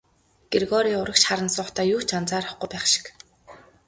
Грегори 0.53 0.91
урагш 1.01 1.23
харан 1.27 1.49
суухдаа 1.55 1.85
юу 1.95 2.01
ч 2.07 2.09
анзаарахгүй 2.19 2.67
байх 2.71 2.85
шиг. 2.93 3.05